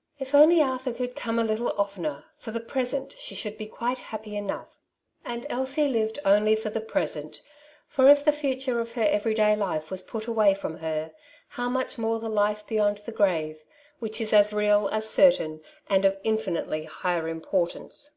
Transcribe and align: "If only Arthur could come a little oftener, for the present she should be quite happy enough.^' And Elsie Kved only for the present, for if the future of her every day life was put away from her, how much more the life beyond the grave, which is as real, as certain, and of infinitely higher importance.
"If 0.18 0.34
only 0.34 0.60
Arthur 0.60 0.92
could 0.92 1.14
come 1.14 1.38
a 1.38 1.44
little 1.44 1.68
oftener, 1.80 2.24
for 2.36 2.50
the 2.50 2.58
present 2.58 3.16
she 3.16 3.36
should 3.36 3.56
be 3.56 3.68
quite 3.68 4.00
happy 4.10 4.34
enough.^' 4.36 4.74
And 5.24 5.46
Elsie 5.48 5.88
Kved 5.92 6.18
only 6.24 6.56
for 6.56 6.68
the 6.68 6.80
present, 6.80 7.42
for 7.86 8.10
if 8.10 8.24
the 8.24 8.32
future 8.32 8.80
of 8.80 8.94
her 8.94 9.04
every 9.04 9.34
day 9.34 9.54
life 9.54 9.88
was 9.88 10.02
put 10.02 10.26
away 10.26 10.52
from 10.54 10.78
her, 10.78 11.12
how 11.50 11.68
much 11.68 11.96
more 11.96 12.18
the 12.18 12.28
life 12.28 12.66
beyond 12.66 12.98
the 13.06 13.12
grave, 13.12 13.62
which 14.00 14.20
is 14.20 14.32
as 14.32 14.52
real, 14.52 14.88
as 14.88 15.08
certain, 15.08 15.60
and 15.88 16.04
of 16.04 16.18
infinitely 16.24 16.82
higher 16.86 17.28
importance. 17.28 18.16